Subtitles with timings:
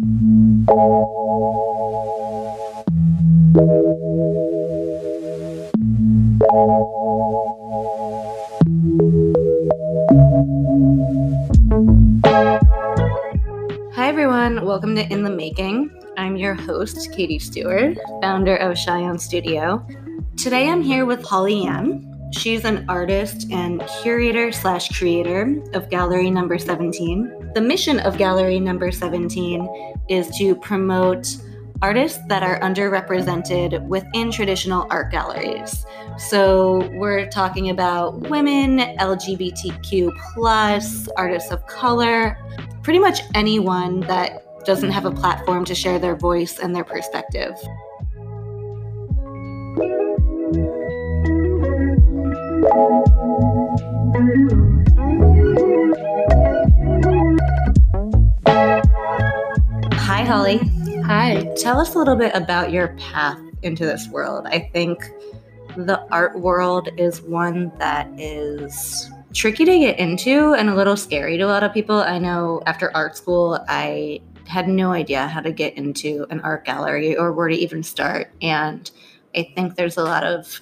[0.00, 0.06] Hi,
[14.08, 14.64] everyone.
[14.64, 15.90] Welcome to In the Making.
[16.16, 19.86] I'm your host, Katie Stewart, founder of Cheyenne Studio.
[20.38, 22.30] Today I'm here with Holly Ann.
[22.32, 27.29] She's an artist and curator slash creator of Gallery Number 17.
[27.52, 31.26] The mission of Gallery Number 17 is to promote
[31.82, 35.84] artists that are underrepresented within traditional art galleries.
[36.16, 42.38] So we're talking about women, LGBTQ plus, artists of color,
[42.82, 47.56] pretty much anyone that doesn't have a platform to share their voice and their perspective.
[60.30, 60.58] Holly.
[61.06, 61.52] Hi.
[61.56, 64.46] Tell us a little bit about your path into this world.
[64.46, 65.02] I think
[65.76, 71.36] the art world is one that is tricky to get into and a little scary
[71.36, 71.96] to a lot of people.
[71.96, 76.64] I know after art school, I had no idea how to get into an art
[76.64, 78.32] gallery or where to even start.
[78.40, 78.88] And
[79.34, 80.60] I think there's a lot of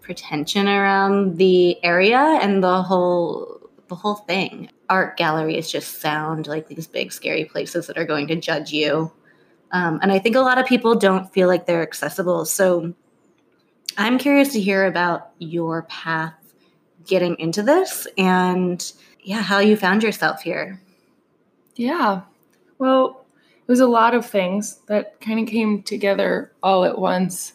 [0.00, 3.55] pretension around the area and the whole
[3.88, 4.70] the whole thing.
[4.88, 9.12] Art galleries just sound like these big scary places that are going to judge you.
[9.72, 12.44] Um, and I think a lot of people don't feel like they're accessible.
[12.44, 12.94] So
[13.98, 16.34] I'm curious to hear about your path
[17.06, 20.80] getting into this and yeah, how you found yourself here.
[21.74, 22.22] Yeah.
[22.78, 23.26] Well,
[23.66, 27.54] it was a lot of things that kind of came together all at once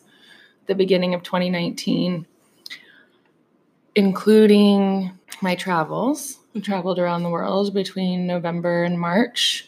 [0.68, 2.26] the beginning of 2019,
[3.96, 6.40] including my travels.
[6.56, 9.68] I traveled around the world between November and March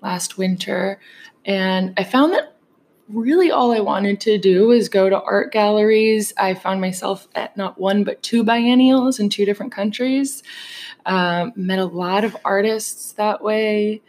[0.00, 1.00] last winter.
[1.44, 2.56] And I found that
[3.08, 6.32] really all I wanted to do was go to art galleries.
[6.36, 10.42] I found myself at not one but two biennials in two different countries.
[11.04, 14.02] Um, met a lot of artists that way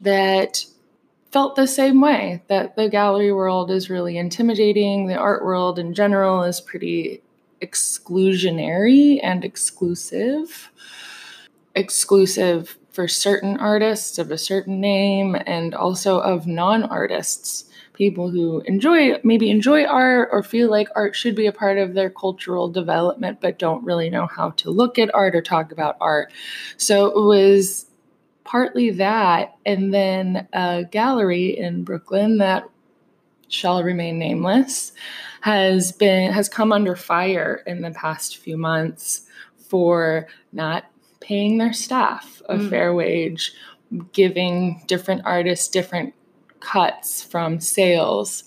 [0.00, 0.64] that
[1.30, 5.06] felt the same way that the gallery world is really intimidating.
[5.06, 7.23] The art world in general is pretty
[7.64, 10.70] exclusionary and exclusive.
[11.74, 18.60] Exclusive for certain artists of a certain name and also of non artists people who
[18.62, 22.68] enjoy maybe enjoy art or feel like art should be a part of their cultural
[22.68, 26.32] development but don't really know how to look at art or talk about art
[26.76, 27.86] so it was
[28.44, 32.64] partly that and then a gallery in brooklyn that
[33.54, 34.92] shall remain nameless
[35.40, 39.26] has been has come under fire in the past few months
[39.68, 40.84] for not
[41.20, 42.70] paying their staff a mm.
[42.70, 43.52] fair wage
[44.12, 46.14] giving different artists different
[46.64, 48.42] cuts from sales,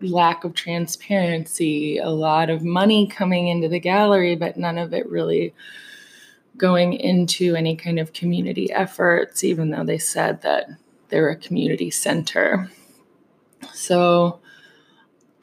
[0.00, 5.08] lack of transparency, a lot of money coming into the gallery, but none of it
[5.08, 5.54] really
[6.56, 10.68] going into any kind of community efforts, even though they said that
[11.08, 12.70] they're a community center.
[13.80, 14.40] So,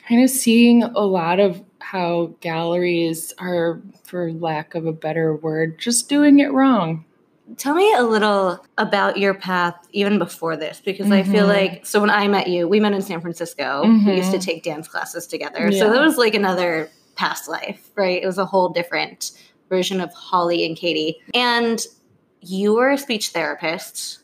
[0.08, 5.80] kind of seeing a lot of how galleries are, for lack of a better word,
[5.80, 7.06] just doing it wrong.
[7.56, 11.14] Tell me a little about your path even before this, because mm-hmm.
[11.14, 11.76] I feel mm-hmm.
[11.76, 13.84] like so when I met you, we met in San Francisco.
[13.86, 14.08] Mm-hmm.
[14.08, 14.46] We used to mm-hmm.
[14.46, 15.70] take dance classes together.
[15.70, 15.80] Yeah.
[15.80, 18.22] So that was like another past life, right?
[18.22, 19.32] It was a whole different
[19.70, 21.18] version of Holly and Katie.
[21.34, 21.80] And
[22.42, 24.20] you were a speech therapist.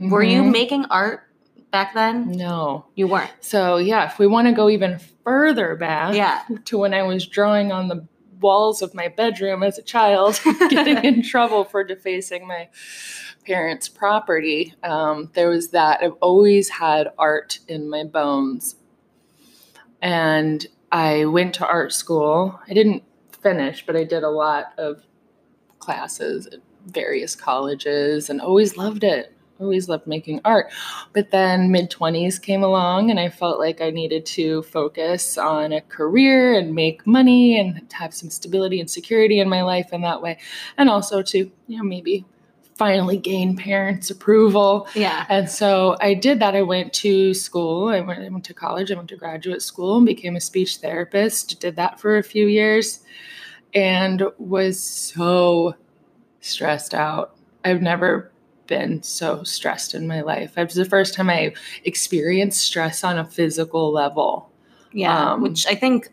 [0.00, 0.10] Mm-hmm.
[0.10, 0.50] Were you mm-hmm.
[0.50, 1.28] making art
[1.72, 2.30] back then?
[2.30, 2.86] No.
[2.94, 3.32] You weren't.
[3.40, 6.42] So yeah, if we want to go even further back yeah.
[6.66, 8.06] to when I was drawing on the
[8.40, 12.68] walls of my bedroom as a child, getting in trouble for defacing my
[13.46, 14.74] parents' property.
[14.84, 16.00] Um, there was that.
[16.02, 18.76] I've always had art in my bones.
[20.00, 22.60] And I went to art school.
[22.68, 23.04] I didn't
[23.40, 25.02] finish, but I did a lot of
[25.78, 30.70] classes at various colleges and always loved it always loved making art.
[31.12, 35.72] But then mid 20s came along and I felt like I needed to focus on
[35.72, 40.02] a career and make money and have some stability and security in my life in
[40.02, 40.38] that way.
[40.76, 42.24] And also to, you know, maybe
[42.76, 44.88] finally gain parents' approval.
[44.94, 45.24] Yeah.
[45.28, 46.56] And so I did that.
[46.56, 47.88] I went to school.
[47.88, 48.90] I went, I went to college.
[48.90, 51.60] I went to graduate school and became a speech therapist.
[51.60, 53.00] Did that for a few years
[53.74, 55.74] and was so
[56.40, 57.36] stressed out.
[57.64, 58.31] I've never
[58.72, 60.56] been so stressed in my life.
[60.56, 61.52] It was the first time I
[61.84, 64.50] experienced stress on a physical level.
[64.92, 66.08] Yeah, um, which I think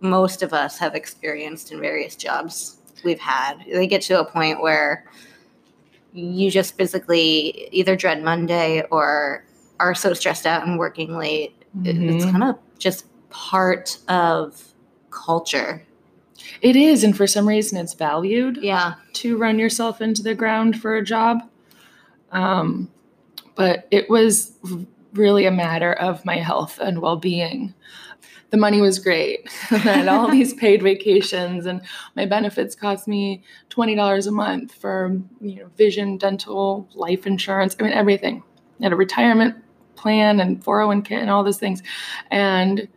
[0.00, 3.54] most of us have experienced in various jobs we've had.
[3.70, 5.04] They get to a point where
[6.14, 9.44] you just physically either dread Monday or
[9.78, 11.52] are so stressed out and working late.
[11.84, 14.62] It- It's kind of just part of
[15.10, 15.82] culture.
[16.62, 18.58] It is, and for some reason, it's valued.
[18.62, 18.94] Yeah.
[19.12, 21.42] to run yourself into the ground for a job.
[22.32, 22.90] Um,
[23.54, 24.52] but it was
[25.14, 27.74] really a matter of my health and well being.
[28.50, 29.48] The money was great.
[29.70, 31.82] I had all these paid vacations, and
[32.16, 37.76] my benefits cost me twenty dollars a month for you know vision, dental, life insurance.
[37.78, 38.42] I mean everything.
[38.80, 39.56] I had a retirement
[39.96, 41.82] plan and four hundred one k and all those things,
[42.30, 42.88] and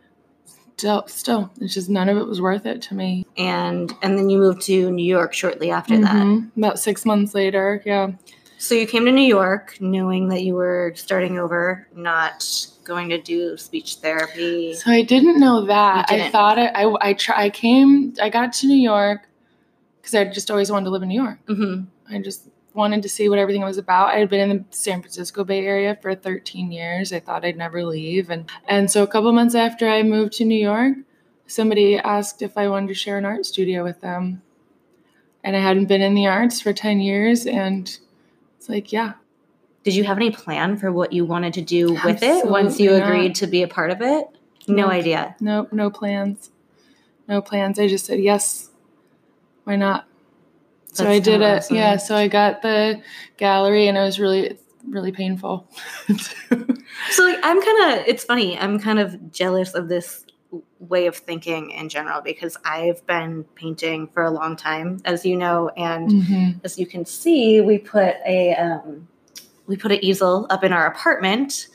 [0.76, 3.26] still, still, it's just none of it was worth it to me.
[3.36, 6.14] And and then you moved to New York shortly after that.
[6.14, 6.56] Mhm.
[6.56, 8.12] About six months later, yeah.
[8.64, 13.20] So you came to New York knowing that you were starting over, not going to
[13.20, 14.72] do speech therapy.
[14.72, 16.06] So I didn't know that.
[16.08, 16.32] I didn't.
[16.32, 16.72] thought it.
[16.74, 18.14] I I try, I came.
[18.22, 19.28] I got to New York
[20.00, 21.40] because I just always wanted to live in New York.
[21.46, 24.14] hmm I just wanted to see what everything was about.
[24.14, 27.12] I had been in the San Francisco Bay Area for 13 years.
[27.12, 30.46] I thought I'd never leave, and and so a couple months after I moved to
[30.46, 30.96] New York,
[31.46, 34.40] somebody asked if I wanted to share an art studio with them,
[35.42, 37.98] and I hadn't been in the arts for 10 years, and
[38.64, 39.12] it's like, yeah,
[39.82, 42.90] Did you have any plan for what you wanted to do with it once you
[42.98, 43.02] not.
[43.06, 44.26] agreed to be a part of it?
[44.66, 44.88] No No.
[44.90, 45.36] idea.
[45.40, 46.50] no no plans,
[47.28, 47.78] no plans.
[47.78, 48.70] I just said yes.
[49.64, 50.06] Why not?
[50.94, 51.58] So That's I did it.
[51.58, 51.76] awesome.
[51.76, 51.96] Yeah.
[51.98, 53.02] So I got the
[53.36, 54.56] gallery, and it was really
[54.88, 55.68] really painful.
[57.10, 58.56] So like I'm kind of it's funny.
[58.58, 60.24] I'm kind of jealous of this
[60.78, 65.36] way of thinking in general because I've been painting for a long time, as you
[65.36, 66.60] know, and Mhm.
[66.64, 69.08] as you can see, we put a um,
[69.66, 71.68] we put an easel up in our apartment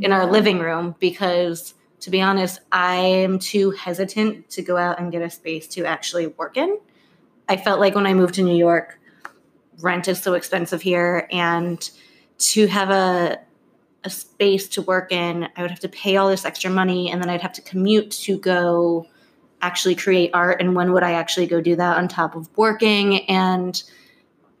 [0.00, 5.10] in our living room because to be honest, I'm too hesitant to go out and
[5.10, 6.78] get a space to actually work in.
[7.48, 8.98] I felt like when I moved to New York,
[9.80, 11.90] rent is so expensive here and
[12.38, 13.38] to have a
[14.04, 17.20] a space to work in, I would have to pay all this extra money and
[17.20, 19.06] then I'd have to commute to go
[19.62, 23.24] actually create art and when would I actually go do that on top of working
[23.30, 23.82] and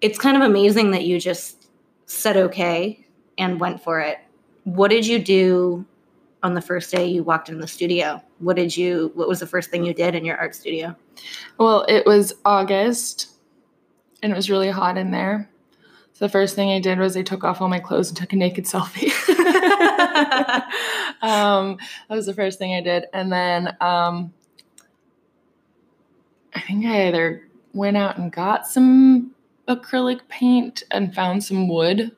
[0.00, 1.68] it's kind of amazing that you just
[2.06, 3.04] said okay
[3.38, 4.18] and went for it.
[4.64, 5.84] What did you do
[6.42, 8.22] on the first day you walked in the studio?
[8.38, 10.94] What did you what was the first thing you did in your art studio?
[11.58, 13.34] Well, it was August,
[14.22, 15.48] and it was really hot in there.
[16.12, 18.32] So the first thing I did was I took off all my clothes and took
[18.32, 19.10] a naked selfie.
[21.22, 24.32] um, that was the first thing I did, and then um,
[26.54, 29.32] I think I either went out and got some
[29.68, 32.12] acrylic paint and found some wood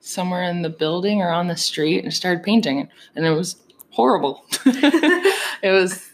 [0.00, 3.56] somewhere in the building or on the street and started painting, and it was
[3.90, 4.44] horrible.
[4.64, 6.10] it was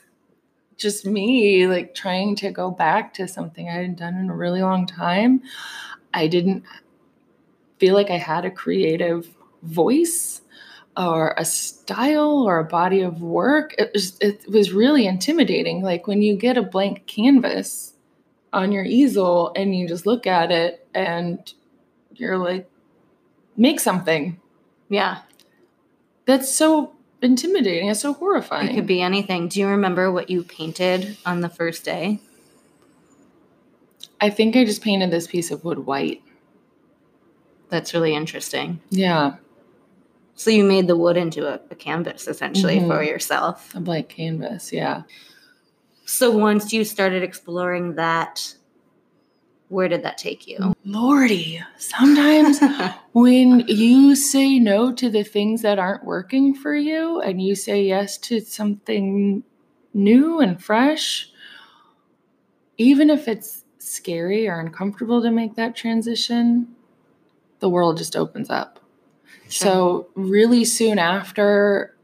[0.76, 4.60] just me like trying to go back to something I hadn't done in a really
[4.60, 5.42] long time.
[6.12, 6.64] I didn't
[7.78, 9.28] feel like I had a creative
[9.62, 10.42] voice
[10.96, 13.74] or a style or a body of work.
[13.78, 15.82] It was it was really intimidating.
[15.82, 17.94] Like when you get a blank canvas
[18.52, 21.52] on your easel and you just look at it and
[22.14, 22.70] you're like
[23.56, 24.40] make something.
[24.88, 25.18] Yeah,
[26.26, 27.88] That's so intimidating.
[27.88, 28.68] It's so horrifying.
[28.70, 29.48] it could be anything.
[29.48, 32.20] Do you remember what you painted on the first day?
[34.20, 36.22] I think I just painted this piece of wood white.
[37.68, 38.80] That's really interesting.
[38.90, 39.36] Yeah.
[40.36, 42.86] So you made the wood into a, a canvas essentially Mhm.
[42.86, 43.74] for yourself.
[43.74, 45.02] A blank canvas, yeah.
[46.04, 48.54] So once you started exploring that,
[49.68, 50.74] where did that take you?
[50.84, 52.60] Lordy, sometimes
[53.12, 57.82] when you say no to the things that aren't working for you and you say
[57.82, 59.42] yes to something
[59.94, 61.30] new and fresh,
[62.76, 66.68] even if it's scary or uncomfortable to make that transition,
[67.60, 68.78] the world just opens up.
[69.48, 71.94] So, really soon after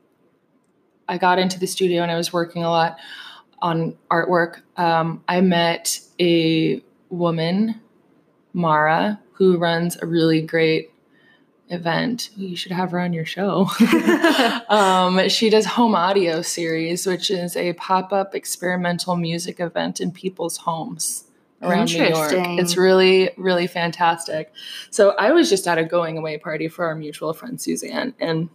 [1.09, 2.99] I got into the studio and I was working a lot
[3.61, 7.81] on artwork, um, I met a woman,
[8.53, 10.91] Mara, who runs a really great
[11.69, 12.31] event.
[12.37, 13.69] You should have her on your show.
[14.69, 20.13] um, she does Home Audio Series, which is a pop up experimental music event in
[20.13, 21.25] people's homes
[21.63, 22.33] around New York.
[22.35, 24.53] It's really, really fantastic.
[24.91, 28.15] So I was just at a going away party for our mutual friend Suzanne.
[28.21, 28.49] And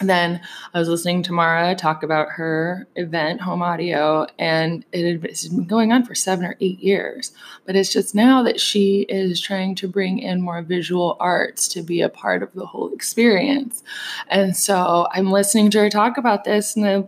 [0.00, 0.42] then
[0.74, 5.48] I was listening to Mara talk about her event, Home Audio, and it had it's
[5.48, 7.32] been going on for seven or eight years.
[7.64, 11.82] But it's just now that she is trying to bring in more visual arts to
[11.82, 13.82] be a part of the whole experience.
[14.28, 17.04] And so I'm listening to her talk about this, and I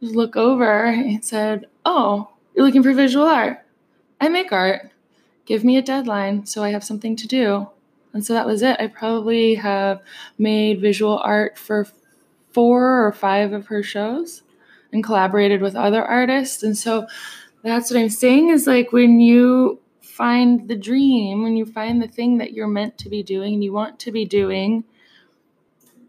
[0.00, 3.64] look over and said, Oh, you're looking for visual art?
[4.22, 4.92] I make art.
[5.46, 7.68] Give me a deadline so I have something to do.
[8.12, 8.76] And so that was it.
[8.78, 10.00] I probably have
[10.38, 11.88] made visual art for
[12.52, 14.42] four or five of her shows
[14.92, 16.62] and collaborated with other artists.
[16.62, 17.08] And so
[17.64, 22.06] that's what I'm saying is like when you find the dream, when you find the
[22.06, 24.84] thing that you're meant to be doing and you want to be doing,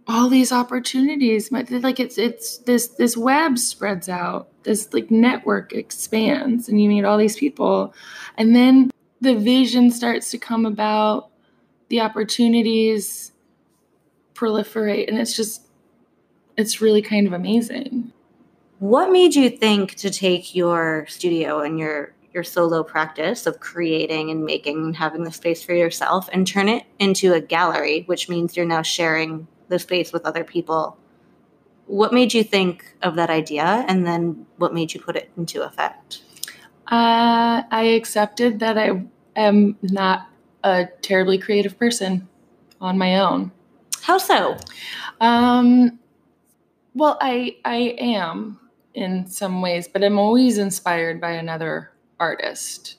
[0.05, 6.69] all these opportunities like it's it's this this web spreads out this like network expands
[6.69, 7.93] and you meet all these people.
[8.37, 8.91] And then
[9.21, 11.29] the vision starts to come about
[11.89, 13.31] the opportunities
[14.33, 15.61] proliferate and it's just
[16.57, 18.11] it's really kind of amazing.
[18.79, 24.31] What made you think to take your studio and your your solo practice of creating
[24.31, 28.27] and making and having the space for yourself and turn it into a gallery which
[28.27, 30.97] means you're now sharing the space with other people
[31.87, 35.63] what made you think of that idea and then what made you put it into
[35.63, 36.21] effect?
[36.87, 39.01] Uh, i accepted that i
[39.35, 40.27] am not
[40.63, 42.27] a terribly creative person
[42.79, 43.51] on my own.
[44.01, 44.57] How so?
[45.21, 45.99] Um,
[46.93, 48.59] well i i am
[48.93, 52.97] in some ways, but I'm always inspired by another artist.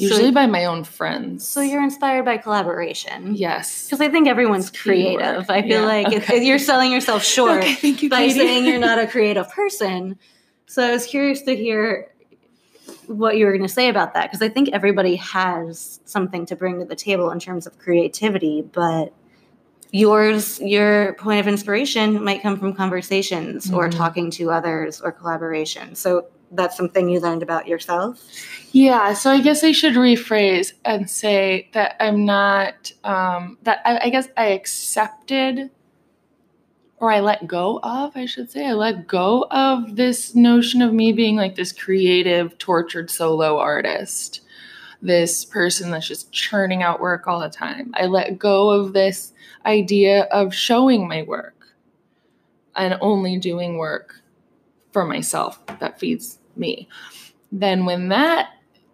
[0.00, 1.46] Usually so, by my own friends.
[1.46, 3.34] So you're inspired by collaboration.
[3.34, 3.86] Yes.
[3.86, 5.50] Because I think everyone's creative.
[5.50, 6.42] I feel yeah, like okay.
[6.42, 8.38] you're selling yourself short okay, you, by Katie.
[8.38, 10.18] saying you're not a creative person.
[10.66, 12.10] So I was curious to hear
[13.06, 16.56] what you were going to say about that because I think everybody has something to
[16.56, 19.12] bring to the table in terms of creativity, but
[19.92, 23.76] yours your point of inspiration might come from conversations mm-hmm.
[23.76, 28.22] or talking to others or collaboration so that's something you learned about yourself
[28.72, 34.06] yeah so i guess i should rephrase and say that i'm not um, that I,
[34.06, 35.70] I guess i accepted
[37.00, 40.92] or I let go of, I should say, I let go of this notion of
[40.92, 44.42] me being like this creative, tortured solo artist,
[45.00, 47.90] this person that's just churning out work all the time.
[47.94, 49.32] I let go of this
[49.64, 51.68] idea of showing my work
[52.76, 54.20] and only doing work
[54.92, 56.88] for myself that feeds me.
[57.52, 58.50] Then, when that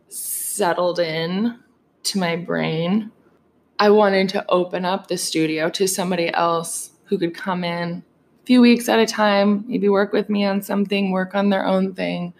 [0.09, 1.59] settled in
[2.05, 3.11] to my brain,
[3.79, 8.03] I wanted to open up the studio to somebody else who could come in
[8.43, 11.67] a few weeks at a time, maybe work with me on something, work on their
[11.67, 12.33] own thing.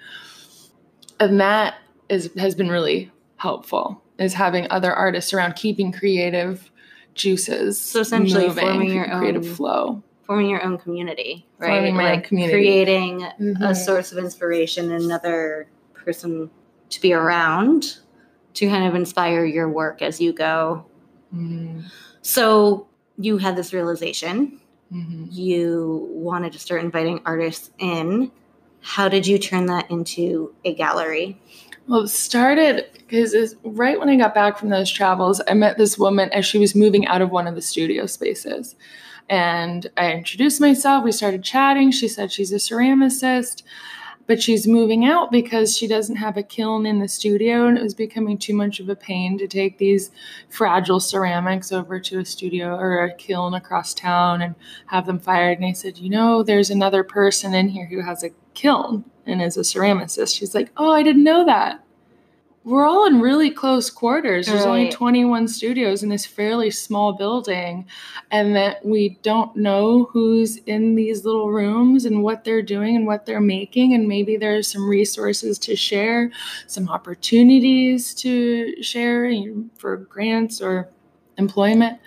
[1.21, 1.75] And that
[2.09, 6.71] is has been really helpful is having other artists around keeping creative
[7.15, 7.79] juices.
[7.79, 11.69] So essentially, moving, forming your own creative flow, forming your own community, right?
[11.69, 13.63] Forming my like community, creating mm-hmm.
[13.63, 16.51] a source of inspiration, another person
[16.91, 17.99] to be around
[18.55, 20.85] to kind of inspire your work as you go.
[21.35, 21.81] Mm-hmm.
[22.23, 24.61] So you had this realization.
[24.93, 25.27] Mm-hmm.
[25.31, 28.31] You wanted to start inviting artists in.
[28.81, 31.41] How did you turn that into a gallery?
[31.89, 35.99] Well, it started because right when I got back from those travels, I met this
[35.99, 38.75] woman as she was moving out of one of the studio spaces.
[39.29, 41.05] And I introduced myself.
[41.05, 41.91] We started chatting.
[41.91, 43.63] She said she's a ceramicist,
[44.27, 47.67] but she's moving out because she doesn't have a kiln in the studio.
[47.67, 50.11] And it was becoming too much of a pain to take these
[50.49, 54.55] fragile ceramics over to a studio or a kiln across town and
[54.87, 55.59] have them fired.
[55.59, 59.43] And I said, You know, there's another person in here who has a kiln and
[59.43, 60.37] is a ceramicist.
[60.37, 61.86] She's like, Oh, I didn't know that
[62.67, 64.49] we're all in really close quarters.
[64.49, 64.69] There's right.
[64.69, 67.87] only 21 studios in this fairly small building,
[68.33, 73.07] and that we don't know who's in these little rooms and what they're doing and
[73.07, 73.95] what they're making.
[73.95, 76.33] And maybe there's some resources to share,
[76.67, 79.33] some opportunities to share
[79.79, 80.89] for grants or
[81.39, 82.01] employment.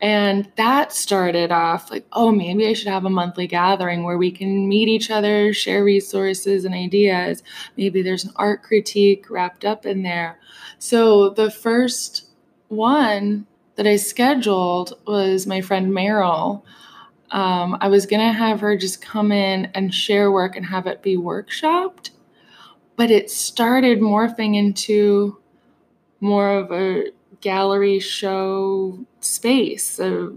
[0.00, 4.30] And that started off like, oh, maybe I should have a monthly gathering where we
[4.30, 7.42] can meet each other, share resources and ideas.
[7.76, 10.38] Maybe there's an art critique wrapped up in there.
[10.78, 12.30] So the first
[12.68, 16.62] one that I scheduled was my friend Meryl.
[17.30, 20.86] Um, I was going to have her just come in and share work and have
[20.86, 22.10] it be workshopped.
[22.96, 25.38] But it started morphing into
[26.20, 30.32] more of a gallery show space, a,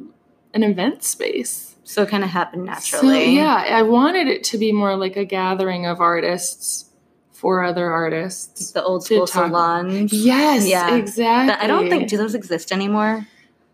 [0.53, 1.75] an event space.
[1.83, 3.25] So it kind of happened naturally.
[3.25, 6.89] So, yeah, I wanted it to be more like a gathering of artists
[7.31, 8.71] for other artists.
[8.71, 10.13] The old school salons.
[10.13, 11.53] Yes, yeah, exactly.
[11.61, 13.27] I don't think do those exist anymore.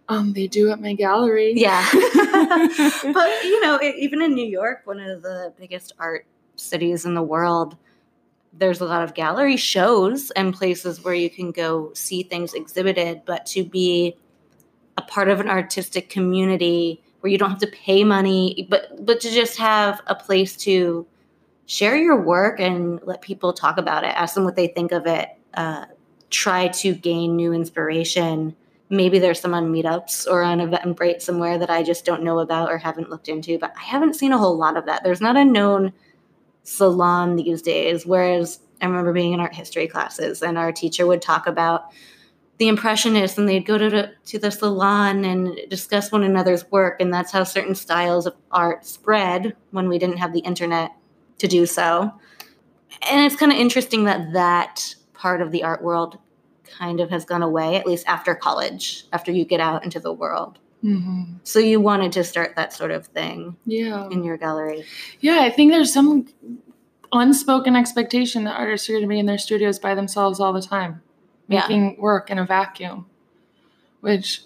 [0.07, 1.53] Um, they do at my gallery.
[1.55, 7.13] Yeah, but you know, even in New York, one of the biggest art cities in
[7.13, 7.77] the world,
[8.53, 13.21] there's a lot of gallery shows and places where you can go see things exhibited,
[13.25, 14.15] but to be
[14.97, 19.19] a part of an artistic community where you don't have to pay money, but but
[19.21, 21.05] to just have a place to
[21.65, 25.05] share your work and let people talk about it, ask them what they think of
[25.05, 25.85] it, uh,
[26.29, 28.55] try to gain new inspiration.
[28.91, 32.71] maybe there's some on meetups or on Eventbrite somewhere that I just don't know about
[32.71, 35.03] or haven't looked into, but I haven't seen a whole lot of that.
[35.03, 35.93] There's not a known
[36.69, 41.21] salon these days, whereas I remember being in art history classes and our teacher would
[41.21, 41.91] talk about
[42.57, 47.01] the impressionists and they'd go to the, to the salon and discuss one another's work
[47.01, 50.91] and that's how certain styles of art spread when we didn't have the internet
[51.37, 52.13] to do so
[53.09, 56.17] and it's kind of interesting that that part of the art world
[56.77, 60.13] kind of has gone away, at least after college, after you get out into the
[60.13, 60.59] world.
[60.83, 61.23] Mm-hmm.
[61.43, 64.85] So you wanted to start that sort of thing, yeah, in your gallery.
[65.19, 66.27] Yeah, I think there's some
[67.11, 70.61] unspoken expectation that artists are going to be in their studios by themselves all the
[70.61, 71.01] time,
[71.47, 71.99] making yeah.
[71.99, 73.07] work in a vacuum,
[73.99, 74.43] which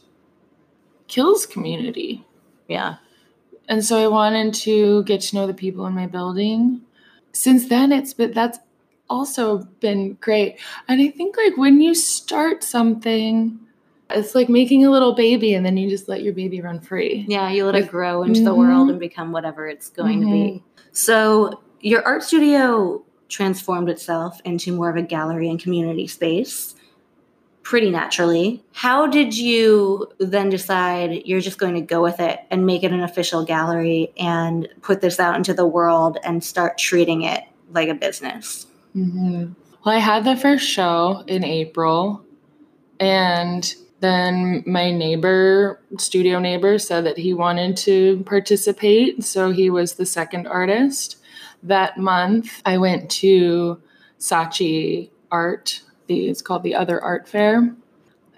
[1.07, 2.25] kills community.
[2.67, 2.95] Yeah.
[3.67, 6.81] And so I wanted to get to know the people in my building.
[7.31, 8.59] Since then, it's been that's
[9.09, 10.59] also been great.
[10.87, 13.59] And I think like when you start something,
[14.13, 17.25] it's like making a little baby and then you just let your baby run free.
[17.27, 18.45] Yeah, you let like, it grow into mm-hmm.
[18.45, 20.31] the world and become whatever it's going mm-hmm.
[20.31, 20.63] to be.
[20.91, 26.75] So your art studio transformed itself into more of a gallery and community space
[27.63, 28.63] pretty naturally.
[28.73, 32.91] How did you then decide you're just going to go with it and make it
[32.91, 37.89] an official gallery and put this out into the world and start treating it like
[37.89, 38.67] a business?
[38.95, 39.53] Mm-hmm.
[39.85, 42.23] Well, I had the first show in April,
[42.99, 43.73] and
[44.03, 49.23] then my neighbor, studio neighbor, said that he wanted to participate.
[49.23, 51.17] So he was the second artist.
[51.63, 53.81] That month, I went to
[54.19, 57.73] Saatchi Art, the, it's called the Other Art Fair,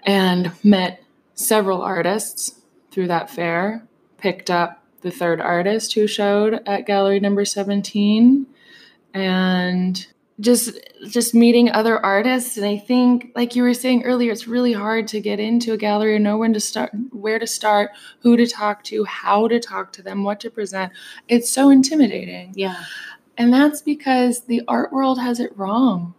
[0.04, 1.02] and met
[1.34, 2.60] several artists
[2.92, 3.86] through that fair.
[4.18, 8.46] Picked up the third artist who showed at gallery number 17
[9.12, 10.06] and
[10.40, 10.78] just
[11.08, 12.56] just meeting other artists.
[12.56, 15.76] And i think like you were saying earlier it's really hard to get into a
[15.76, 17.90] gallery and know when to start where to start
[18.20, 20.92] who to talk to how to talk to them what to present.
[21.28, 22.52] It's so intimidating.
[22.54, 22.84] Yeah.
[23.38, 26.14] And that's because the art world has it wrong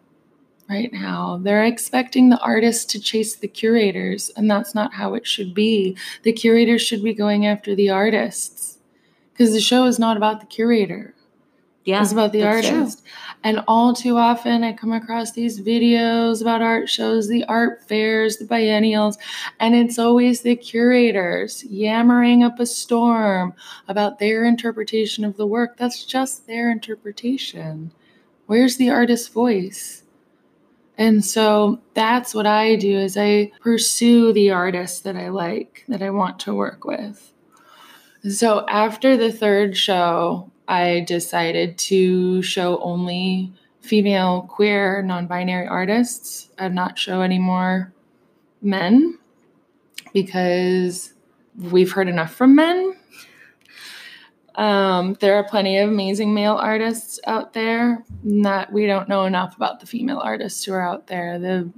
[0.69, 1.39] right now.
[1.41, 5.95] They're expecting the artists to chase the curators and that's not how it should be.
[6.23, 8.79] The curators should be going after the artists
[9.31, 11.13] because the show is not about the curator
[11.87, 12.99] yeah, it's about the artist.
[13.01, 13.13] True.
[13.45, 18.35] And all too often, I come across these videos about art shows, the art fairs,
[18.35, 19.17] the biennials,
[19.61, 23.53] and it's always the curators yammering up a storm
[23.87, 25.77] about their interpretation of the work.
[25.77, 27.93] That's just their interpretation.
[28.47, 30.03] Where's the artist's voice?
[30.97, 36.01] And so that's what I do is I pursue the artists that I like, that
[36.01, 37.31] I want to work with.
[38.29, 46.49] So after the third show, I decided to show only female, queer, non binary artists
[46.57, 47.93] and not show any more
[48.61, 49.17] men
[50.13, 51.13] because
[51.57, 52.93] we've heard enough from men.
[54.55, 58.03] Um, there are plenty of amazing male artists out there.
[58.23, 61.37] Not we don't know enough about the female artists who are out there.
[61.37, 61.71] The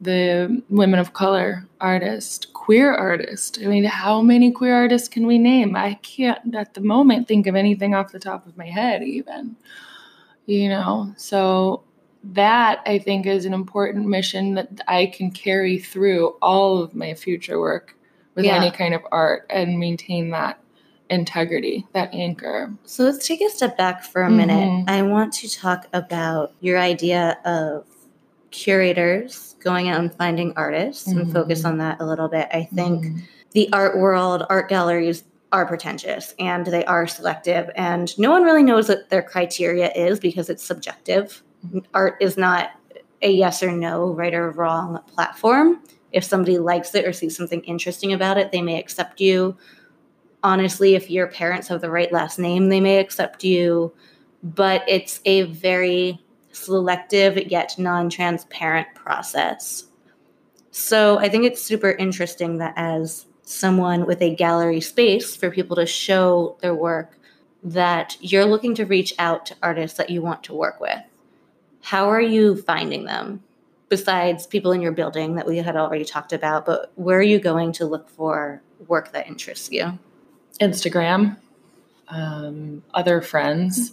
[0.00, 3.58] the women of color artist, queer artist.
[3.62, 5.74] I mean, how many queer artists can we name?
[5.74, 9.56] I can't at the moment think of anything off the top of my head, even.
[10.46, 11.82] You know, so
[12.22, 17.14] that I think is an important mission that I can carry through all of my
[17.14, 17.96] future work
[18.34, 18.56] with yeah.
[18.56, 20.60] any kind of art and maintain that
[21.08, 22.72] integrity, that anchor.
[22.84, 24.68] So let's take a step back for a minute.
[24.68, 24.90] Mm-hmm.
[24.90, 27.86] I want to talk about your idea of
[28.56, 31.20] curators going out and finding artists mm-hmm.
[31.20, 32.48] and focus on that a little bit.
[32.52, 33.18] I think mm-hmm.
[33.52, 38.62] the art world, art galleries are pretentious and they are selective, and no one really
[38.62, 41.42] knows what their criteria is because it's subjective.
[41.66, 41.80] Mm-hmm.
[41.92, 42.70] Art is not
[43.22, 45.82] a yes or no, right or wrong platform.
[46.12, 49.56] If somebody likes it or sees something interesting about it, they may accept you.
[50.42, 53.92] Honestly, if your parents have the right last name, they may accept you.
[54.42, 56.22] But it's a very
[56.56, 59.84] selective yet non transparent process.
[60.70, 65.76] So I think it's super interesting that as someone with a gallery space for people
[65.76, 67.18] to show their work,
[67.62, 71.00] that you're looking to reach out to artists that you want to work with.
[71.82, 73.42] How are you finding them?
[73.88, 77.38] Besides people in your building that we had already talked about, but where are you
[77.38, 79.96] going to look for work that interests you?
[80.60, 81.36] Instagram,
[82.08, 83.92] um, other friends.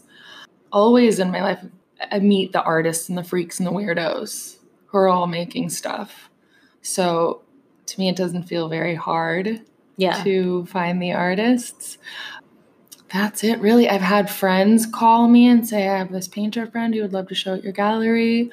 [0.71, 1.63] Always in my life,
[2.11, 6.29] I meet the artists and the freaks and the weirdos who are all making stuff.
[6.81, 7.41] So
[7.85, 9.61] to me, it doesn't feel very hard
[9.97, 10.23] yeah.
[10.23, 11.97] to find the artists.
[13.11, 13.89] That's it, really.
[13.89, 17.27] I've had friends call me and say, I have this painter friend who would love
[17.27, 18.51] to show at your gallery.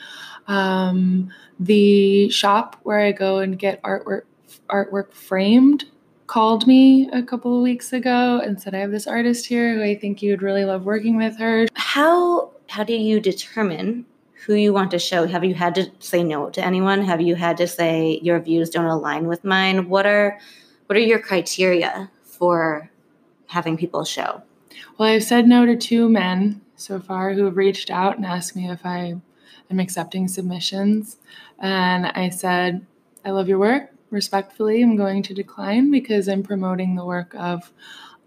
[0.48, 4.22] Um, the shop where I go and get artwork
[4.68, 5.84] Artwork Framed
[6.26, 9.82] called me a couple of weeks ago and said, I have this artist here who
[9.82, 11.66] I think you would really love working with her.
[11.74, 14.06] How how do you determine
[14.46, 15.26] who you want to show?
[15.26, 17.02] Have you had to say no to anyone?
[17.04, 19.88] Have you had to say your views don't align with mine?
[19.88, 20.38] What are
[20.86, 22.90] what are your criteria for
[23.46, 24.42] having people show?
[24.98, 28.56] Well, I've said no to two men so far who have reached out and asked
[28.56, 29.14] me if I
[29.70, 31.18] am accepting submissions.
[31.58, 32.86] And I said,
[33.24, 37.72] I love your work respectfully, I'm going to decline because I'm promoting the work of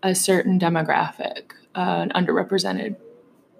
[0.01, 2.95] a certain demographic, uh, underrepresented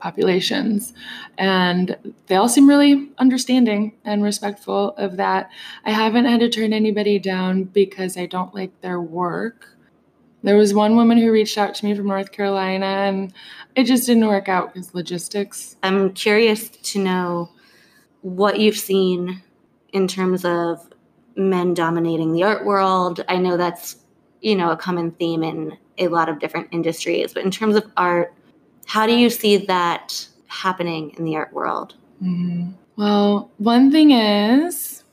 [0.03, 0.93] populations.
[1.37, 1.95] And
[2.27, 5.49] they all seem really understanding and respectful of that.
[5.85, 9.69] I haven't had to turn anybody down because I don't like their work.
[10.43, 13.33] There was one woman who reached out to me from North Carolina, and
[13.75, 15.77] it just didn't work out because logistics.
[15.81, 17.49] I'm curious to know
[18.21, 19.41] what you've seen
[19.93, 20.85] in terms of
[21.37, 23.23] men dominating the art world.
[23.29, 23.95] I know that's,
[24.41, 27.89] you know, a common theme in a lot of different industries, but in terms of
[27.95, 28.33] art,
[28.85, 31.95] how do you see that happening in the art world?
[32.21, 32.71] Mm-hmm.
[32.95, 35.03] Well, one thing is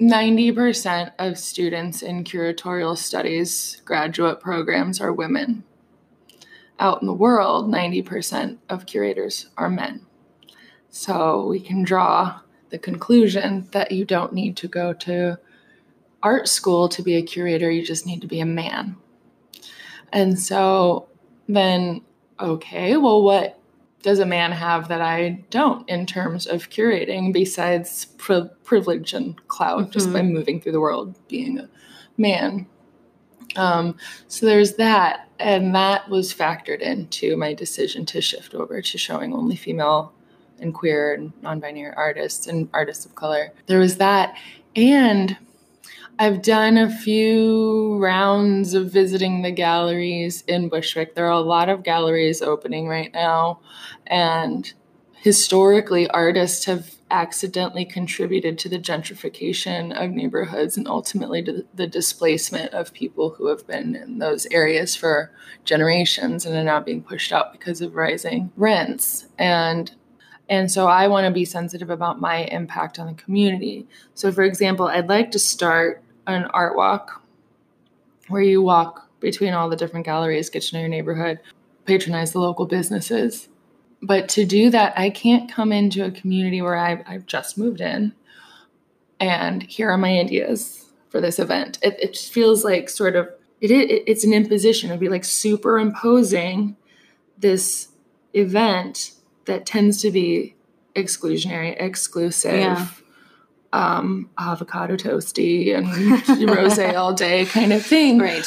[0.00, 5.64] 90% of students in curatorial studies graduate programs are women.
[6.78, 10.06] Out in the world, 90% of curators are men.
[10.90, 12.40] So we can draw
[12.70, 15.38] the conclusion that you don't need to go to
[16.22, 18.96] art school to be a curator, you just need to be a man.
[20.12, 21.08] And so
[21.48, 22.02] then,
[22.40, 23.58] okay, well, what
[24.02, 29.36] does a man have that I don't in terms of curating besides pri- privilege and
[29.48, 29.90] clout mm-hmm.
[29.90, 31.68] just by moving through the world being a
[32.16, 32.66] man?
[33.56, 33.96] Um,
[34.28, 35.28] so there's that.
[35.38, 40.12] And that was factored into my decision to shift over to showing only female
[40.60, 43.52] and queer and non binary artists and artists of color.
[43.66, 44.36] There was that.
[44.74, 45.36] And
[46.18, 51.14] I've done a few rounds of visiting the galleries in Bushwick.
[51.14, 53.60] There are a lot of galleries opening right now.
[54.06, 54.72] And
[55.20, 62.72] historically, artists have accidentally contributed to the gentrification of neighborhoods and ultimately to the displacement
[62.74, 65.32] of people who have been in those areas for
[65.64, 69.26] generations and are now being pushed out because of rising rents.
[69.38, 69.94] And
[70.48, 73.86] and so I want to be sensitive about my impact on the community.
[74.14, 77.22] So, for example, I'd like to start an art walk
[78.28, 81.40] where you walk between all the different galleries, get to know your neighborhood,
[81.86, 83.48] patronize the local businesses.
[84.00, 87.80] But to do that, I can't come into a community where I've, I've just moved
[87.80, 88.12] in
[89.20, 91.78] and here are my ideas for this event.
[91.82, 93.28] It, it feels like sort of
[93.60, 94.90] it, it, it's an imposition.
[94.90, 96.76] It'd be like superimposing
[97.38, 97.88] this
[98.34, 99.12] event
[99.48, 100.54] that tends to be
[100.94, 102.88] exclusionary, exclusive, yeah
[103.72, 108.18] um, avocado toasty and rose all day kind of thing.
[108.18, 108.46] Right.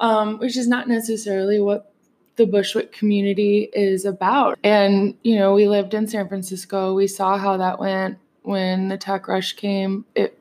[0.00, 1.92] Um, which is not necessarily what
[2.36, 4.58] the Bushwick community is about.
[4.62, 6.94] And, you know, we lived in San Francisco.
[6.94, 10.04] We saw how that went when the tech rush came.
[10.14, 10.38] It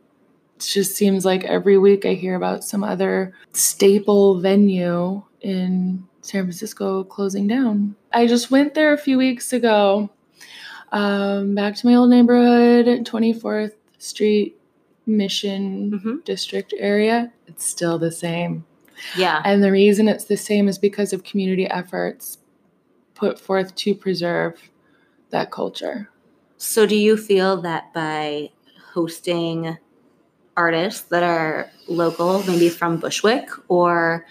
[0.60, 7.04] just seems like every week I hear about some other staple venue in San Francisco
[7.04, 7.96] closing down.
[8.18, 10.10] I just went there a few weeks ago,
[10.92, 14.60] um, back to my old neighborhood, 24th Street
[15.06, 16.16] Mission mm-hmm.
[16.26, 18.66] District area, it's still the same.
[19.16, 19.44] Yeah.
[19.46, 22.40] And the reason it's the same is because of community efforts
[23.14, 24.72] put forth to preserve
[25.30, 26.10] that culture.
[26.58, 28.50] So, do you feel that by
[28.94, 29.78] hosting
[30.56, 34.26] artists that are local, maybe from Bushwick or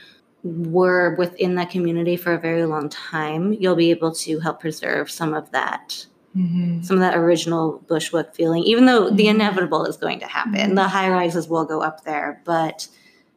[0.47, 5.11] were within that community for a very long time, you'll be able to help preserve
[5.11, 6.07] some of that
[6.37, 6.83] Mm-hmm.
[6.83, 9.17] Some of that original Bushwick feeling, even though mm-hmm.
[9.17, 10.55] the inevitable is going to happen.
[10.55, 10.75] Mm-hmm.
[10.75, 12.87] The high rises will go up there, but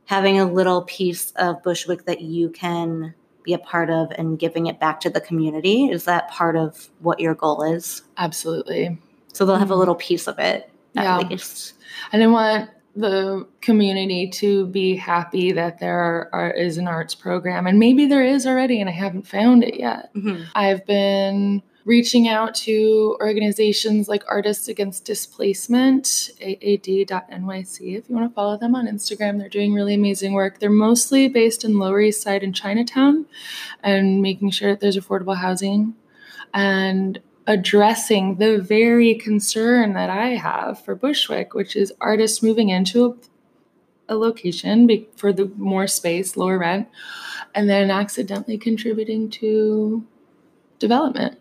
[0.05, 4.67] having a little piece of Bushwick that you can be a part of and giving
[4.67, 8.01] it back to the community is that part of what your goal is?
[8.17, 8.99] Absolutely.
[9.31, 9.79] So they'll have a mm-hmm.
[9.79, 11.17] little piece of it at yeah.
[11.19, 11.75] least.
[12.11, 17.67] And I want the community to be happy that there are, is an arts program
[17.67, 20.43] and maybe there is already and i haven't found it yet mm-hmm.
[20.55, 28.35] i've been reaching out to organizations like Artists Against Displacement, AAD.nyc, if you want to
[28.35, 29.39] follow them on Instagram.
[29.39, 30.59] They're doing really amazing work.
[30.59, 33.25] They're mostly based in Lower East Side and Chinatown
[33.81, 35.95] and making sure that there's affordable housing
[36.53, 43.17] and addressing the very concern that I have for Bushwick, which is artists moving into
[44.07, 46.87] a, a location for the more space, lower rent,
[47.55, 50.05] and then accidentally contributing to
[50.77, 51.39] development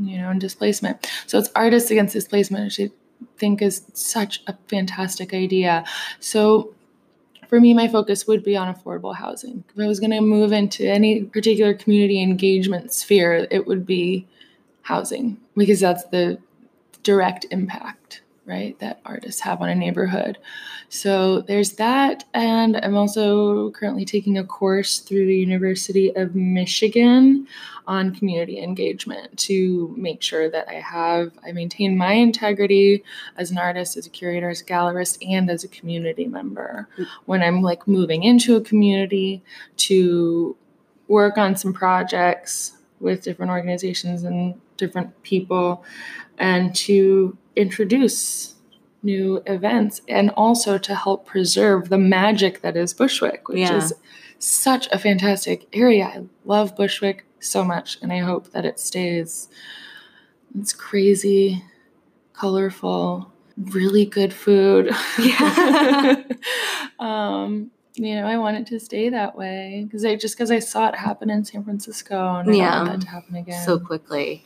[0.00, 1.06] you know, and displacement.
[1.26, 2.90] So it's artists against displacement, which I
[3.36, 5.84] think is such a fantastic idea.
[6.18, 6.74] So
[7.46, 9.64] for me, my focus would be on affordable housing.
[9.68, 14.26] If I was going to move into any particular community engagement sphere, it would be
[14.92, 16.38] housing because that's the
[17.02, 20.36] direct impact, right, that artists have on a neighborhood.
[20.90, 22.24] So there's that.
[22.34, 27.46] And I'm also currently taking a course through the University of Michigan
[27.86, 33.02] on community engagement to make sure that I have, I maintain my integrity
[33.38, 36.86] as an artist, as a curator, as a gallerist, and as a community member.
[37.24, 39.42] When I'm like moving into a community
[39.88, 40.54] to
[41.08, 45.84] work on some projects with different organizations and different people
[46.38, 48.54] and to introduce
[49.02, 53.76] new events and also to help preserve the magic that is Bushwick, which Yeah.
[53.76, 53.92] is
[54.38, 56.04] such a fantastic area.
[56.06, 59.48] I love Bushwick so much and I hope that it stays.
[60.58, 61.64] It's crazy,
[62.32, 64.90] colorful, really good food.
[65.18, 66.22] Yeah.
[67.00, 70.58] um, you know, I want it to stay that way because I just because I
[70.60, 72.84] saw it happen in San Francisco and I Yeah.
[72.84, 73.64] that to happen again.
[73.64, 74.44] so quickly.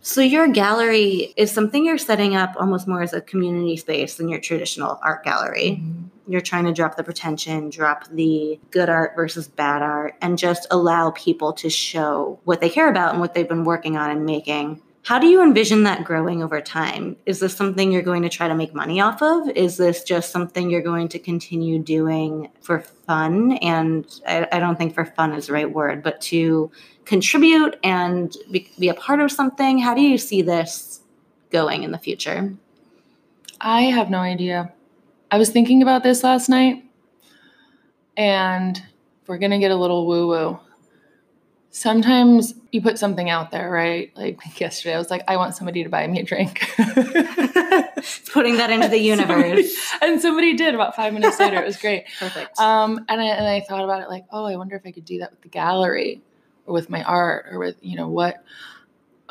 [0.00, 4.28] So your gallery is something you're setting up almost more as a community space than
[4.28, 5.82] your traditional art gallery.
[5.82, 6.04] Mhm.
[6.28, 10.66] You're trying to drop the pretension, drop the good art versus bad art, and just
[10.70, 14.24] allow people to show what they care about and what they've been working on and
[14.24, 14.80] making.
[15.04, 17.16] How do you envision that growing over time?
[17.24, 19.48] Is this something you're going to try to make money off of?
[19.50, 23.52] Is this just something you're going to continue doing for fun?
[23.58, 26.70] And I, I don't think for fun is the right word, but to
[27.06, 29.78] contribute and be, be a part of something?
[29.78, 31.00] How do you see this
[31.50, 32.54] going in the future?
[33.60, 34.72] I have no idea.
[35.30, 36.84] I was thinking about this last night,
[38.16, 38.80] and
[39.26, 40.60] we're gonna get a little woo woo.
[41.70, 44.10] Sometimes you put something out there, right?
[44.16, 46.60] Like yesterday, I was like, I want somebody to buy me a drink.
[48.32, 49.70] Putting that into the universe.
[50.00, 51.56] and somebody did about five minutes later.
[51.60, 52.06] It was great.
[52.18, 52.58] Perfect.
[52.58, 55.04] Um, and I and I thought about it like, oh, I wonder if I could
[55.04, 56.22] do that with the gallery
[56.66, 58.42] or with my art or with you know what.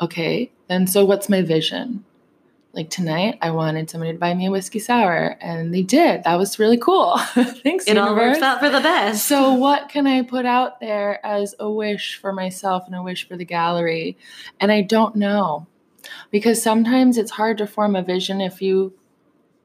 [0.00, 2.04] Okay, then so what's my vision?
[2.78, 6.22] Like tonight, I wanted somebody to buy me a whiskey sour, and they did.
[6.22, 7.18] That was really cool.
[7.18, 8.34] Thanks, it all universe.
[8.34, 9.26] works out for the best.
[9.26, 13.26] So, what can I put out there as a wish for myself and a wish
[13.26, 14.16] for the gallery?
[14.60, 15.66] And I don't know
[16.30, 18.94] because sometimes it's hard to form a vision if you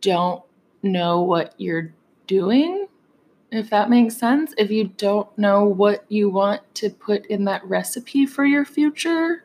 [0.01, 0.41] don't
[0.81, 1.93] know what you're
[2.25, 2.87] doing,
[3.51, 4.55] if that makes sense.
[4.57, 9.43] If you don't know what you want to put in that recipe for your future.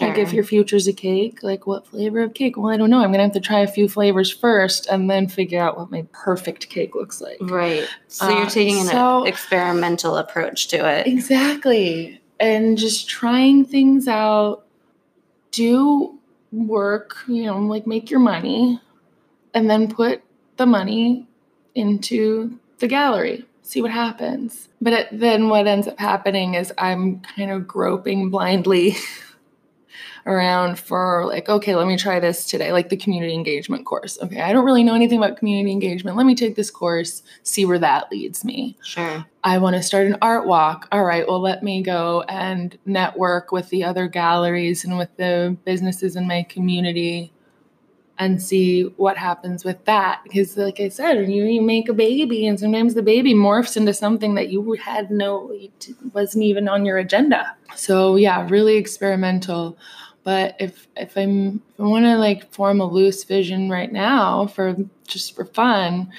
[0.00, 0.34] Like if Sure.
[0.36, 2.56] your future's a cake, like what flavor of cake?
[2.56, 3.00] Well, I don't know.
[3.02, 6.06] I'm gonna have to try a few flavors first and then figure out what my
[6.12, 7.38] perfect cake looks like.
[7.40, 7.88] Right.
[8.08, 11.06] So Uh, you're taking an so- experimental approach to it.
[11.06, 12.20] Exactly.
[12.38, 14.64] And just trying things out,
[15.50, 16.18] do
[16.52, 18.80] work, you know, like make your money,
[19.54, 20.22] and then put
[20.56, 21.26] the money
[21.74, 23.44] into the gallery.
[23.62, 24.68] See what happens.
[24.80, 28.96] But it, then what ends up happening is I'm kind of groping blindly
[30.26, 34.18] around for like, okay, let me try this today, like the community engagement course.
[34.22, 36.16] Okay, I don't really know anything about community engagement.
[36.16, 38.76] Let me take this course, see where that leads me.
[38.82, 39.24] Sure.
[39.42, 40.88] I want to start an art walk.
[40.92, 45.56] All right, well, let me go and network with the other galleries and with the
[45.64, 47.32] businesses in my community
[48.18, 50.20] and see what happens with that.
[50.24, 53.94] Because, like I said, you, you make a baby, and sometimes the baby morphs into
[53.94, 55.50] something that you had no,
[56.12, 57.56] wasn't even on your agenda.
[57.74, 59.78] So, yeah, really experimental.
[60.22, 64.46] But if if I'm if I want to like form a loose vision right now
[64.46, 66.12] for just for fun,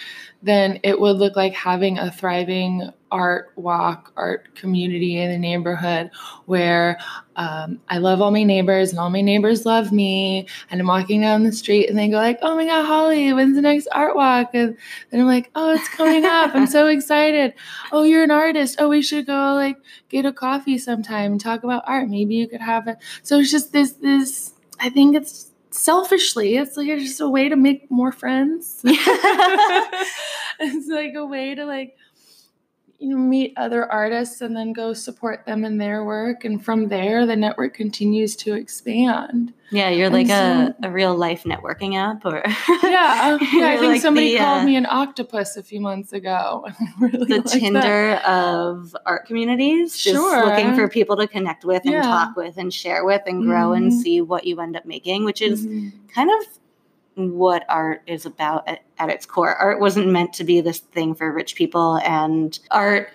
[0.44, 6.10] then it would look like having a thriving art walk, art community in the neighborhood
[6.46, 7.00] where
[7.42, 10.48] um, I love all my neighbors and all my neighbors love me.
[10.70, 13.56] And I'm walking down the street and they go like, "Oh my God, Holly, when's
[13.56, 14.78] the next art walk?" And
[15.10, 16.54] then I'm like, "Oh, it's coming up!
[16.54, 17.54] I'm so excited!
[17.92, 18.76] Oh, you're an artist!
[18.78, 19.78] Oh, we should go like
[20.10, 22.10] get a coffee sometime and talk about art.
[22.10, 24.54] Maybe you could have it." So it's just this this.
[24.80, 28.82] I think it's selfishly it's like it's just a way to make more friends
[30.60, 31.96] it's like a way to like
[33.02, 36.88] you know meet other artists and then go support them in their work and from
[36.88, 41.44] there the network continues to expand Yeah, you're And like so- a, a real life
[41.44, 42.44] networking app or
[42.84, 46.14] yeah yeah i think like somebody the, called uh, me an octopus a few months
[46.14, 46.68] ago
[47.00, 47.60] really the like that.
[47.60, 49.98] Tinder of art communities.
[49.98, 50.46] Just Sure.
[50.46, 52.02] looking for people to connect with and Yeah.
[52.04, 54.02] talk with and share with and grow and Mhm.
[54.02, 55.92] see what you end up making, which is Mhm.
[56.14, 56.48] kind of
[57.16, 59.56] what art is about at, at its core.
[59.56, 63.10] Art wasn't meant to be this thing for rich people, and art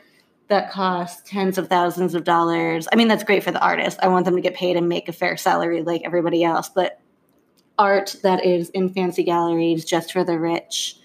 [0.48, 2.86] that costs tens of thousands of dollars.
[2.92, 3.98] I mean, that's great for the artist.
[4.02, 7.00] I want them to get paid and make a fair salary like everybody else, but
[7.78, 10.96] art that is in fancy galleries just for the rich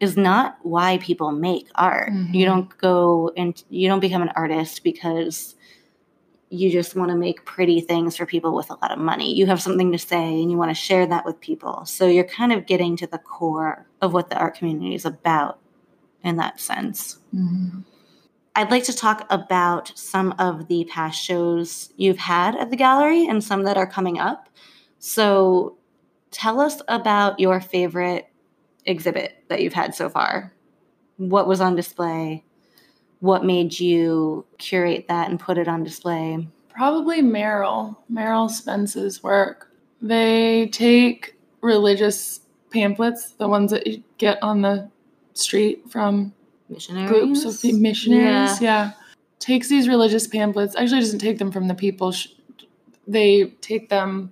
[0.00, 2.12] is not why people make art.
[2.12, 2.34] Mhm.
[2.34, 5.56] You don't go and you don't become an artist because
[6.50, 9.34] you just want to make pretty things for people with a lot of money.
[9.34, 11.84] You have something to say and you want to share that with people.
[11.84, 15.58] So you're kind of getting to the core of what the art community is about
[16.24, 17.18] in that sense.
[17.34, 17.84] Mhm.
[18.56, 23.26] I'd like to talk about some of the past shows you've had at the gallery
[23.26, 24.48] and some that are coming up.
[24.98, 25.76] So
[26.30, 28.26] tell us about your favorite
[28.84, 30.52] exhibit that you've had so far.
[31.18, 32.44] What was on display?
[33.20, 36.46] What made you curate that and put it on display?
[36.68, 39.72] Probably Meryl, Meryl Spence's work.
[40.00, 44.88] They take religious pamphlets, the ones that you get on the
[45.34, 46.32] street from
[46.68, 47.08] Missionaries?
[47.10, 48.60] groups of missionaries.
[48.60, 48.92] Yeah.
[49.40, 52.12] Takes these religious pamphlets, actually doesn't take them from the people.
[53.08, 54.30] They take them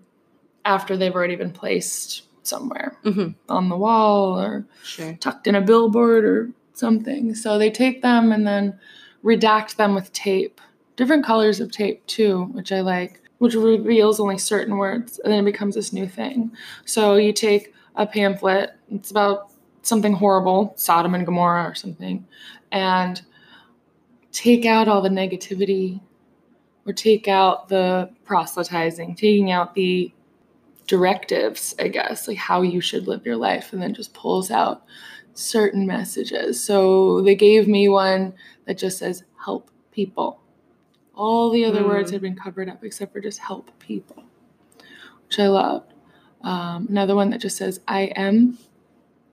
[0.65, 3.35] after they've already been placed somewhere Mhm.
[3.49, 5.15] on the wall or Sure.
[5.19, 7.35] tucked in a billboard or something.
[7.35, 8.79] So they take them and then
[9.25, 10.61] redact them with tape,
[10.97, 15.41] different colors of tape too, which I like, which reveals only certain words, and then
[15.41, 16.53] it becomes this new thing.
[16.85, 19.51] So you take a pamphlet, it's about
[19.83, 22.27] something horrible, Sodom and Gomorrah or something,
[22.73, 23.21] and
[24.33, 26.01] take out all the negativity
[26.87, 30.13] or take out the proselytizing, taking out the
[30.87, 34.85] directives, I guess, like how you should live your life, and then just pulls out
[35.39, 36.63] certain messages.
[36.63, 38.35] So they gave me one
[38.67, 40.41] that just says help people.
[41.15, 41.87] All the other Mm.
[41.87, 44.25] words had been covered up except for just help people,
[45.27, 45.93] which I loved.
[46.43, 48.59] Um, another one that just says I am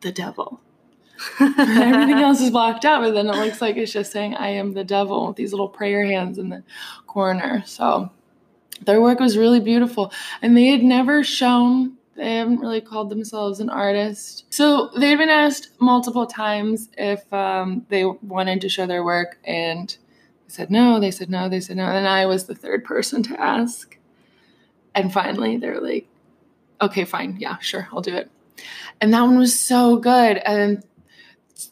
[0.01, 0.59] the devil.
[1.39, 4.73] Everything else is blocked out, but then it looks like it's just saying I am
[4.73, 6.63] the devil with these little prayer hands in the
[7.07, 7.63] corner.
[7.65, 8.09] So
[8.85, 10.11] their work was really beautiful.
[10.41, 14.45] And they had never shown, they haven't really called themselves an artist.
[14.49, 19.89] So they'd been asked multiple times if um, they wanted to show their work, and
[19.89, 21.85] they said no, they said no, they said no.
[21.85, 23.97] And I was the third person to ask.
[24.95, 26.07] And finally, they're like,
[26.81, 28.29] okay, fine, yeah, sure, I'll do it.
[29.01, 30.37] And that one was so good.
[30.37, 30.83] And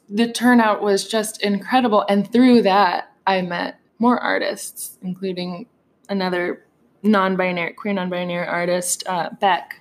[0.10, 2.04] the turnout was just incredible.
[2.10, 5.68] And through that, I met more artists, including
[6.10, 6.66] another
[7.04, 9.81] non-binary queer non-binary artist uh, beck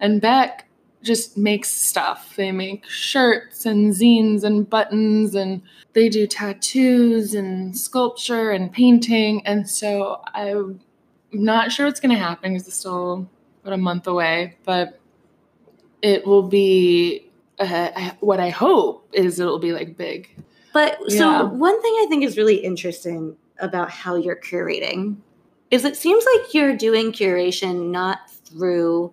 [0.00, 0.66] and beck
[1.02, 2.34] just makes stuff.
[2.36, 5.60] They make shirts and zines and buttons and
[5.92, 9.46] they do tattoos and sculpture and painting.
[9.46, 10.80] And so i'm
[11.32, 13.28] not sure what's going to happen because it's still
[13.62, 15.00] about a month away but
[16.00, 17.28] it will be
[17.58, 20.28] uh, what i hope is it'll be like big.
[20.72, 21.42] But so Yeah.
[21.42, 25.16] one thing I think is really interesting about how you're curating
[25.70, 29.12] is it seems like you're doing curation not through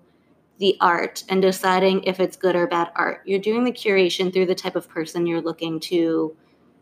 [0.62, 3.24] the art and deciding if it's good or bad art.
[3.26, 6.38] You're doing the curation through the type of person you're looking to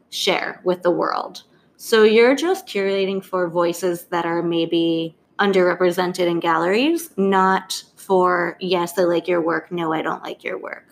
[0.09, 1.43] share with the world.
[1.77, 8.99] So you're just curating for voices that are maybe underrepresented in galleries, not for yes,
[8.99, 10.85] I like your work, no, I don't like your work.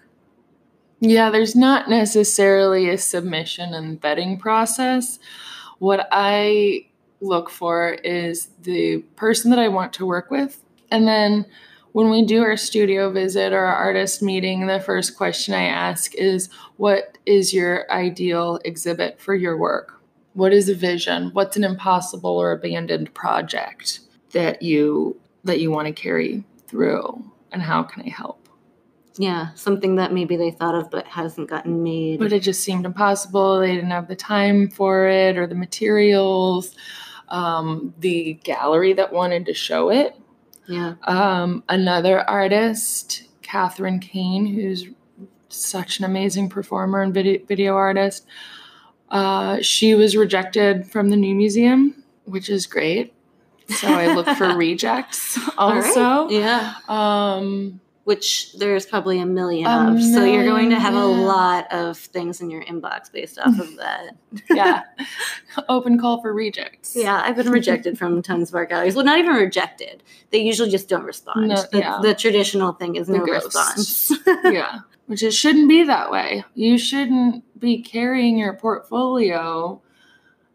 [1.01, 5.19] Yeah, there's not necessarily a submission and vetting process.
[5.79, 6.87] What I
[7.19, 10.63] look for is the person that I want to work with.
[10.89, 11.45] And then
[11.91, 16.13] when we do our studio visit or our artist meeting, the first question I ask
[16.15, 20.01] is what is your ideal exhibit for your work?
[20.33, 21.31] What is a vision?
[21.33, 27.61] What's an impossible or abandoned project that you that you want to carry through and
[27.61, 28.47] how can I help?
[29.17, 32.19] Yeah, something that maybe they thought of but hasn't gotten made.
[32.19, 33.59] but it just seemed impossible.
[33.59, 36.75] They didn't have the time for it or the materials.
[37.29, 40.15] Um, the gallery that wanted to show it.
[40.67, 40.95] Yeah.
[41.03, 44.85] Um, another artist, Catherine Kane, who's
[45.49, 48.25] such an amazing performer and video, video artist.
[49.09, 53.13] Uh, she was rejected from the new museum, which is great.
[53.69, 55.85] So I look for rejects All right.
[55.85, 56.29] also.
[56.29, 56.75] Yeah.
[56.87, 60.01] Um, Which there's probably a million A of.
[60.01, 63.75] So you're going to have a lot of things in your inbox based off of
[63.75, 64.15] that.
[64.49, 64.83] yeah,
[65.67, 66.95] open call for rejects.
[66.95, 68.95] Yeah, I've been rejected from tons of art galleries.
[68.95, 70.03] Well, not even rejected.
[70.29, 71.49] They usually just don't respond.
[71.49, 71.99] No, the, yeah.
[72.01, 74.13] the traditional thing is no response.
[74.45, 74.79] yeah.
[75.07, 76.45] Which it shouldn't be that way.
[76.53, 79.81] You shouldn't be carrying your portfolio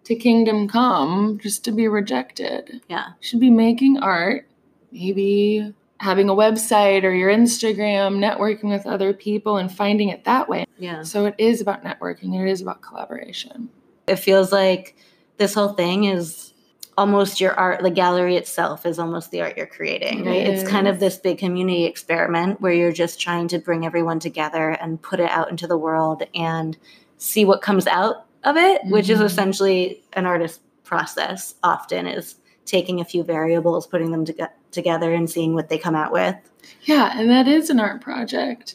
[0.04, 2.80] to Kingdom Come just to be rejected.
[2.88, 3.08] yeah.
[3.08, 4.48] You should be making art,
[4.90, 10.48] maybe having a website or your Instagram, networking with other people and finding it that
[10.48, 10.66] way.
[10.76, 11.04] Yeah.
[11.04, 13.70] So it is about networking, it is about collaboration.
[14.08, 14.96] It feels like
[15.38, 16.52] this whole thing is
[16.98, 20.86] almost your art the gallery itself is almost the art you're creating right it's kind
[20.86, 25.18] of this big community experiment where you're just trying to bring everyone together and put
[25.18, 26.76] it out into the world and
[27.16, 28.92] see what comes out of it mm-hmm.
[28.92, 29.26] which is mm-hmm.
[29.26, 32.34] essentially an artist process often is
[32.64, 36.36] taking a few variables putting them to- together and seeing what they come out with
[36.82, 38.74] yeah and that is an art project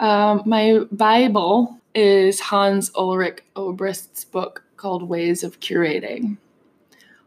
[0.00, 6.36] um, my bible is hans ulrich obrist's book called ways of curating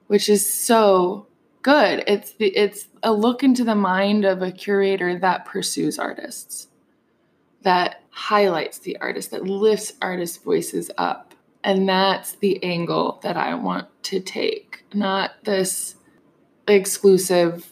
[0.08, 1.28] which is so
[1.68, 2.02] good.
[2.08, 6.70] It's the, it's a look into the mind of a curator that pursues artists,
[7.64, 11.34] that highlights the artist, that lifts artists' voices up.
[11.66, 15.96] And that's the angle that I want to take, not this
[16.68, 17.72] exclusive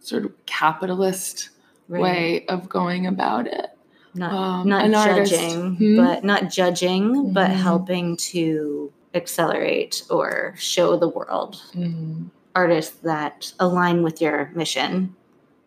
[0.00, 1.50] sort of capitalist
[1.88, 2.02] right.
[2.02, 3.70] way of going about it.
[4.14, 5.96] Not, um, not judging, hmm?
[5.96, 7.32] but not judging, mm-hmm.
[7.32, 12.28] but helping to accelerate or show the world mm-hmm.
[12.54, 15.14] artists that align with your mission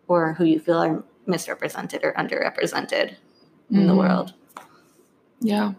[0.08, 3.76] or who you feel are misrepresented or underrepresented mm-hmm.
[3.76, 3.98] in the mm-hmm.
[3.98, 4.34] world.
[5.40, 5.72] Yeah.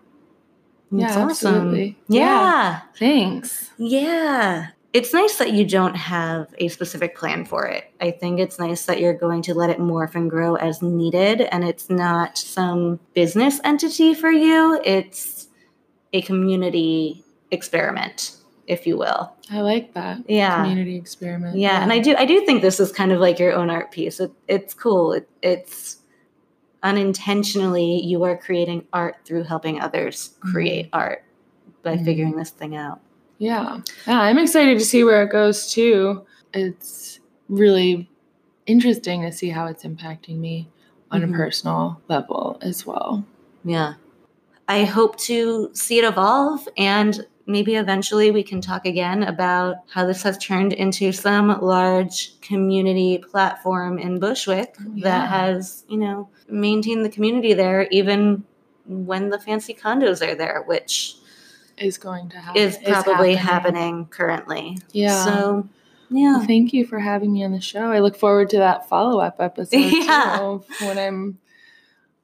[0.93, 1.55] It's yeah, awesome.
[1.55, 1.97] absolutely.
[2.07, 2.21] Yeah.
[2.21, 2.79] yeah.
[2.97, 3.69] Thanks.
[3.77, 4.67] Yeah.
[4.93, 7.93] It's nice that you don't have a specific plan for it.
[8.01, 11.41] I think it's nice that you're going to let it morph and grow as needed
[11.41, 14.81] and it's not some business entity for you.
[14.83, 15.47] It's
[16.11, 18.35] a community experiment
[18.67, 19.33] if you will.
[19.49, 20.19] I like that.
[20.27, 20.61] Yeah.
[20.61, 21.57] Community experiment.
[21.57, 21.73] Yeah.
[21.73, 21.83] yeah.
[21.83, 24.19] And I do I do think this is kind of like your own art piece.
[24.19, 25.13] It, it's cool.
[25.13, 25.97] It, it's
[26.83, 30.99] unintentionally you are creating art through helping others create mm-hmm.
[30.99, 31.23] art
[31.83, 32.05] by mm-hmm.
[32.05, 32.99] figuring this thing out.
[33.41, 33.79] Yeah.
[34.05, 36.27] Yeah, I'm excited to see where it goes too.
[36.53, 37.19] It's
[37.49, 38.07] really
[38.67, 40.69] interesting to see how it's impacting me
[41.09, 41.33] on mm-hmm.
[41.33, 43.25] a personal level as well.
[43.65, 43.95] Yeah.
[44.67, 50.05] I hope to see it evolve and maybe eventually we can talk again about how
[50.05, 55.03] this has turned into some large community platform in Bushwick oh, yeah.
[55.03, 58.43] that has, you know, maintained the community there even
[58.85, 61.15] when the fancy condos are there, which
[61.82, 62.61] is going to happen.
[62.61, 63.75] Is probably is happening.
[63.75, 64.05] happening.
[64.07, 64.77] currently.
[64.91, 65.25] Yeah.
[65.25, 65.69] So
[66.11, 66.38] yeah.
[66.38, 67.91] Well, thank you for having me on the show.
[67.91, 70.57] I look forward to that follow up episode yeah.
[70.82, 71.39] when I'm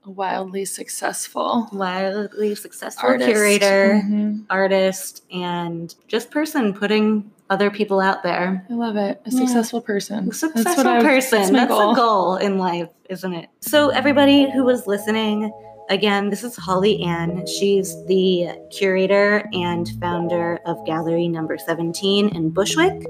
[0.05, 3.29] wildly successful, wildly successful artist.
[3.29, 4.39] curator, mm-hmm.
[4.49, 8.65] artist, and just person putting other people out there.
[8.69, 9.21] I love it.
[9.25, 9.87] A successful yeah.
[9.87, 10.29] person.
[10.29, 11.39] A successful that's person.
[11.39, 11.91] That's, that's goal.
[11.91, 13.49] a goal in life, isn't it?
[13.61, 15.51] So, everybody who was listening,
[15.89, 17.45] again, this is Holly Ann.
[17.45, 23.05] She's the curator and founder of Gallery Number 17 in Bushwick.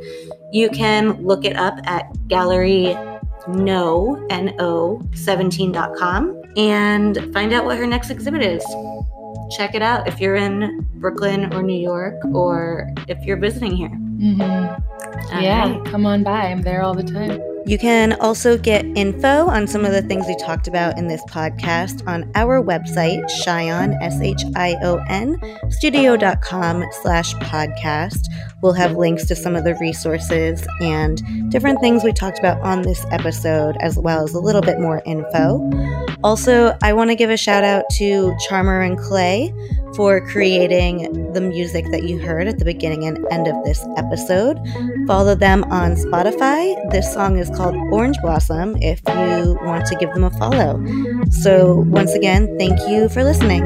[0.51, 2.95] You can look it up at Gallery
[3.47, 8.63] no, N-O, 17.com and find out what her next exhibit is.
[9.55, 13.89] Check it out if you're in Brooklyn or New York or if you're visiting here.
[13.89, 15.41] Mm-hmm.
[15.41, 15.85] Yeah, right.
[15.85, 16.47] come on by.
[16.47, 17.41] I'm there all the time.
[17.67, 21.21] You can also get info on some of the things we talked about in this
[21.25, 25.35] podcast on our website, Shion, S-H-I-O-N,
[25.69, 28.27] studio.com slash podcast.
[28.61, 32.83] We'll have links to some of the resources and different things we talked about on
[32.83, 35.59] this episode, as well as a little bit more info.
[36.23, 39.53] Also, I want to give a shout out to Charmer and Clay
[39.95, 44.59] for creating the music that you heard at the beginning and end of this episode.
[45.07, 46.75] Follow them on Spotify.
[46.91, 50.83] This song is called Orange Blossom if you want to give them a follow.
[51.31, 53.63] So, once again, thank you for listening.